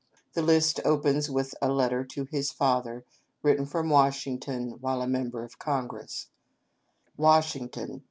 The 0.33 0.41
list 0.41 0.79
opens 0.83 1.29
with 1.29 1.53
a 1.61 1.69
letter 1.71 2.03
to 2.05 2.25
his 2.25 2.51
father 2.51 3.05
written 3.43 3.67
from 3.67 3.91
Wash 3.91 4.25
ington 4.25 4.79
while 4.79 5.03
a 5.03 5.07
member 5.07 5.43
of 5.43 5.59
Congress: 5.59 6.27
"Washington, 7.17 7.99
Dec. 7.99 7.99